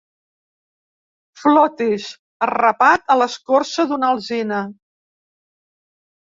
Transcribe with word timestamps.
Flotis 1.41 2.07
arrapat 2.45 3.13
a 3.15 3.19
l'escorça 3.23 3.87
d'una 3.93 4.11
alzina. 4.15 4.63